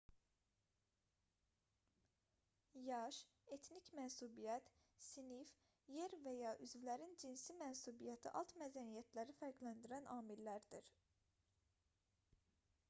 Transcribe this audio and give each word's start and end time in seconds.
yaş 2.85 3.17
etnik 3.57 3.91
mənsubiyyət 3.99 4.71
sinif 5.07 5.53
yer 5.97 6.15
və/və 6.23 6.33
ya 6.37 6.53
üzvlərin 6.67 7.13
cinsi 7.25 7.57
mənsubiyyəti 7.59 8.31
alt 8.41 8.53
mədəniyyətləri 8.63 9.35
fərqləndirən 9.43 10.09
amillərdir 10.15 10.89